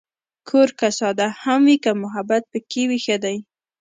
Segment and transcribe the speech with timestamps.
[0.49, 3.37] کور که ساده هم وي، که محبت پکې وي، ښه دی.